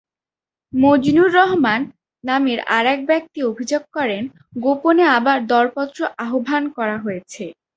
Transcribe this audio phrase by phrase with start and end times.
[0.73, 1.81] মজনুর রহমান
[2.23, 4.23] নামের আরেক ব্যক্তি অভিযোগ করেন,
[4.57, 7.43] গোপনে আবার দরপত্র আহ্বান করা হয়েছে।